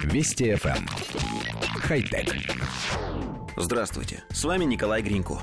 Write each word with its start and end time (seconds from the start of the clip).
Вести 0.00 0.52
FM. 0.52 0.76
Эм. 0.76 0.86
Хай-тек. 1.80 2.34
Здравствуйте, 3.56 4.24
с 4.30 4.42
вами 4.44 4.64
Николай 4.64 5.02
Гринько. 5.02 5.42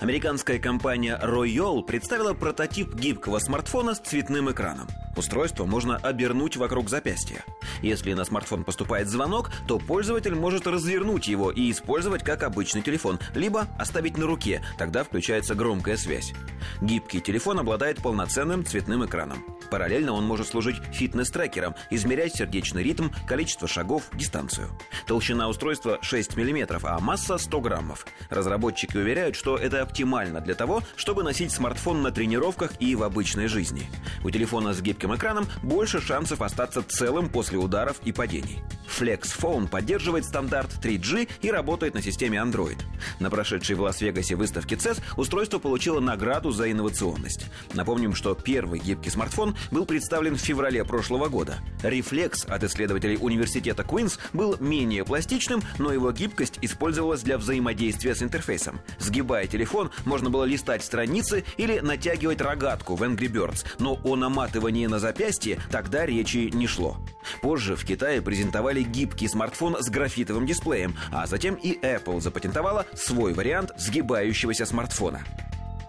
Американская 0.00 0.58
компания 0.58 1.18
Royal 1.22 1.82
представила 1.82 2.34
прототип 2.34 2.94
гибкого 2.94 3.38
смартфона 3.38 3.94
с 3.94 4.00
цветным 4.00 4.50
экраном. 4.50 4.88
Устройство 5.16 5.64
можно 5.64 5.96
обернуть 5.96 6.56
вокруг 6.56 6.90
запястья. 6.90 7.44
Если 7.80 8.12
на 8.12 8.24
смартфон 8.24 8.64
поступает 8.64 9.08
звонок, 9.08 9.50
то 9.66 9.78
пользователь 9.78 10.34
может 10.34 10.66
развернуть 10.66 11.28
его 11.28 11.50
и 11.50 11.70
использовать 11.70 12.22
как 12.22 12.42
обычный 12.42 12.82
телефон, 12.82 13.18
либо 13.34 13.66
оставить 13.78 14.18
на 14.18 14.26
руке, 14.26 14.62
тогда 14.78 15.04
включается 15.04 15.54
громкая 15.54 15.96
связь. 15.96 16.34
Гибкий 16.82 17.20
телефон 17.20 17.58
обладает 17.58 18.02
полноценным 18.02 18.64
цветным 18.64 19.06
экраном. 19.06 19.42
Параллельно 19.70 20.12
он 20.12 20.24
может 20.24 20.48
служить 20.48 20.76
фитнес-трекером, 20.92 21.74
измерять 21.90 22.34
сердечный 22.34 22.82
ритм, 22.82 23.08
количество 23.26 23.68
шагов, 23.68 24.04
дистанцию. 24.14 24.68
Толщина 25.06 25.48
устройства 25.48 25.98
6 26.02 26.36
мм, 26.36 26.80
а 26.82 26.98
масса 27.00 27.38
100 27.38 27.60
граммов. 27.60 28.06
Разработчики 28.30 28.96
уверяют, 28.96 29.36
что 29.36 29.56
это 29.56 29.82
оптимально 29.82 30.40
для 30.40 30.54
того, 30.54 30.82
чтобы 30.96 31.22
носить 31.22 31.52
смартфон 31.52 32.02
на 32.02 32.10
тренировках 32.10 32.72
и 32.80 32.94
в 32.94 33.02
обычной 33.02 33.48
жизни. 33.48 33.88
У 34.24 34.30
телефона 34.30 34.72
с 34.72 34.80
гибким 34.80 35.14
экраном 35.14 35.46
больше 35.62 36.00
шансов 36.00 36.42
остаться 36.42 36.82
целым 36.82 37.28
после 37.28 37.58
ударов 37.58 38.00
и 38.04 38.12
падений. 38.12 38.62
Flex 38.86 39.22
Phone 39.38 39.68
поддерживает 39.68 40.24
стандарт 40.24 40.70
3G 40.82 41.28
и 41.42 41.50
работает 41.50 41.94
на 41.94 42.02
системе 42.02 42.38
Android. 42.38 42.78
На 43.20 43.30
прошедшей 43.30 43.76
в 43.76 43.80
Лас-Вегасе 43.82 44.36
выставке 44.36 44.76
CES 44.76 45.00
устройство 45.16 45.58
получило 45.58 46.00
награду 46.00 46.50
за 46.50 46.70
инновационность. 46.70 47.46
Напомним, 47.74 48.14
что 48.14 48.34
первый 48.34 48.80
гибкий 48.80 49.10
смартфон 49.10 49.56
был 49.70 49.86
представлен 49.86 50.36
в 50.36 50.40
феврале 50.40 50.84
прошлого 50.84 51.28
года. 51.28 51.58
Reflex 51.82 52.46
от 52.48 52.64
исследователей 52.64 53.18
университета 53.20 53.82
Queen's 53.82 54.18
был 54.32 54.56
менее 54.60 55.04
пластичным, 55.04 55.62
но 55.78 55.92
его 55.92 56.12
гибкость 56.12 56.58
использовалась 56.62 57.22
для 57.22 57.38
взаимодействия 57.38 58.14
с 58.14 58.22
интерфейсом. 58.22 58.80
Сгибая 58.98 59.46
телефон, 59.46 59.90
можно 60.04 60.30
было 60.30 60.44
листать 60.44 60.84
страницы 60.84 61.44
или 61.56 61.80
натягивать 61.80 62.40
рогатку 62.40 62.94
в 62.94 63.02
Angry 63.02 63.30
Birds, 63.30 63.64
но 63.78 63.98
о 64.04 64.16
наматывании 64.16 64.86
на 64.86 64.98
запястье 64.98 65.60
тогда 65.70 66.06
речи 66.06 66.50
не 66.52 66.66
шло. 66.66 66.96
Позже 67.42 67.76
в 67.76 67.84
Китае 67.84 68.22
презентовали 68.22 68.75
гибкий 68.82 69.28
смартфон 69.28 69.76
с 69.80 69.88
графитовым 69.88 70.46
дисплеем, 70.46 70.96
а 71.12 71.26
затем 71.26 71.54
и 71.54 71.78
Apple 71.78 72.20
запатентовала 72.20 72.86
свой 72.94 73.32
вариант 73.32 73.72
сгибающегося 73.76 74.66
смартфона. 74.66 75.22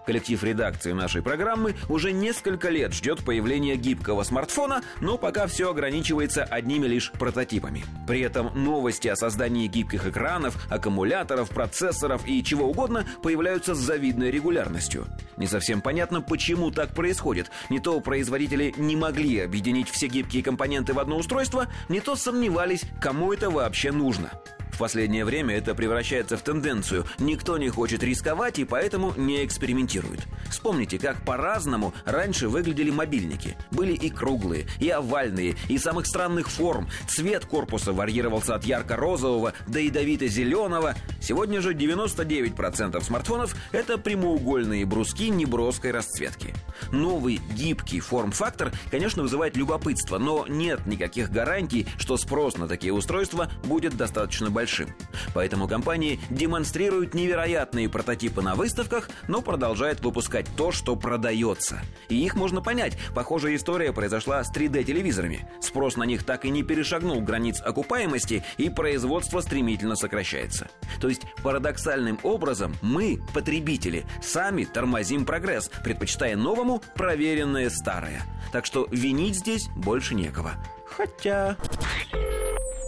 Коллектив 0.08 0.42
редакции 0.42 0.92
нашей 0.92 1.20
программы 1.20 1.74
уже 1.90 2.12
несколько 2.12 2.70
лет 2.70 2.94
ждет 2.94 3.22
появления 3.22 3.76
гибкого 3.76 4.22
смартфона, 4.22 4.80
но 5.02 5.18
пока 5.18 5.46
все 5.46 5.70
ограничивается 5.70 6.44
одними 6.44 6.86
лишь 6.86 7.12
прототипами. 7.12 7.84
При 8.06 8.20
этом 8.22 8.50
новости 8.54 9.06
о 9.08 9.16
создании 9.16 9.66
гибких 9.66 10.06
экранов, 10.06 10.56
аккумуляторов, 10.70 11.50
процессоров 11.50 12.26
и 12.26 12.42
чего 12.42 12.70
угодно 12.70 13.04
появляются 13.22 13.74
с 13.74 13.78
завидной 13.80 14.30
регулярностью. 14.30 15.04
Не 15.36 15.46
совсем 15.46 15.82
понятно, 15.82 16.22
почему 16.22 16.70
так 16.70 16.94
происходит. 16.94 17.50
Не 17.68 17.78
то 17.78 18.00
производители 18.00 18.72
не 18.78 18.96
могли 18.96 19.40
объединить 19.40 19.90
все 19.90 20.06
гибкие 20.06 20.42
компоненты 20.42 20.94
в 20.94 21.00
одно 21.00 21.18
устройство, 21.18 21.66
не 21.90 22.00
то 22.00 22.16
сомневались, 22.16 22.84
кому 23.02 23.34
это 23.34 23.50
вообще 23.50 23.92
нужно. 23.92 24.30
В 24.72 24.78
последнее 24.78 25.24
время 25.24 25.56
это 25.56 25.74
превращается 25.74 26.36
в 26.36 26.42
тенденцию. 26.42 27.04
Никто 27.18 27.58
не 27.58 27.68
хочет 27.68 28.02
рисковать 28.02 28.58
и 28.60 28.64
поэтому 28.64 29.12
не 29.16 29.44
экспериментирует. 29.44 30.20
Вспомните, 30.50 30.98
как 30.98 31.24
по-разному 31.24 31.92
раньше 32.04 32.48
выглядели 32.48 32.90
мобильники. 32.90 33.56
Были 33.72 33.92
и 33.92 34.08
круглые, 34.08 34.66
и 34.78 34.88
овальные, 34.88 35.56
и 35.68 35.78
самых 35.78 36.06
странных 36.06 36.48
форм. 36.48 36.88
Цвет 37.08 37.44
корпуса 37.44 37.92
варьировался 37.92 38.54
от 38.54 38.64
ярко-розового 38.64 39.52
до 39.66 39.80
ядовито-зеленого. 39.80 40.94
Сегодня 41.20 41.60
же 41.60 41.74
99% 41.74 43.02
смартфонов— 43.02 43.56
это 43.72 43.98
прямоугольные 43.98 44.86
бруски 44.86 45.30
неброской 45.30 45.90
расцветки. 45.90 46.54
Новый 46.92 47.40
гибкий 47.52 47.98
форм-фактор, 47.98 48.70
конечно, 48.90 49.22
вызывает 49.22 49.56
любопытство, 49.56 50.18
но 50.18 50.46
нет 50.48 50.86
никаких 50.86 51.30
гарантий, 51.30 51.88
что 51.98 52.16
спрос 52.16 52.56
на 52.56 52.68
такие 52.68 52.92
устройства 52.92 53.50
будет 53.64 53.96
достаточно 53.96 54.50
большим 54.50 54.57
большим. 54.58 54.88
Поэтому 55.34 55.68
компании 55.68 56.18
демонстрируют 56.30 57.14
невероятные 57.14 57.88
прототипы 57.88 58.42
на 58.42 58.56
выставках, 58.56 59.08
но 59.28 59.40
продолжают 59.40 60.00
выпускать 60.00 60.46
то, 60.56 60.72
что 60.72 60.96
продается. 60.96 61.80
И 62.08 62.16
их 62.16 62.34
можно 62.34 62.60
понять. 62.60 62.98
Похожая 63.14 63.54
история 63.54 63.92
произошла 63.92 64.42
с 64.42 64.52
3D-телевизорами. 64.52 65.48
Спрос 65.60 65.96
на 65.96 66.02
них 66.02 66.24
так 66.24 66.44
и 66.44 66.50
не 66.50 66.64
перешагнул 66.64 67.20
границ 67.20 67.60
окупаемости, 67.64 68.42
и 68.56 68.68
производство 68.68 69.40
стремительно 69.42 69.94
сокращается. 69.94 70.66
То 71.00 71.08
есть 71.08 71.22
парадоксальным 71.44 72.18
образом 72.24 72.74
мы, 72.82 73.20
потребители, 73.32 74.06
сами 74.20 74.64
тормозим 74.64 75.24
прогресс, 75.24 75.70
предпочитая 75.84 76.34
новому 76.34 76.82
проверенное 76.96 77.70
старое. 77.70 78.22
Так 78.50 78.66
что 78.66 78.88
винить 78.90 79.36
здесь 79.36 79.68
больше 79.76 80.16
некого. 80.16 80.54
Хотя... 80.96 81.56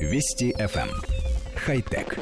Вести 0.01 0.53
FM 0.59 1.20
хай-тек. 1.65 2.19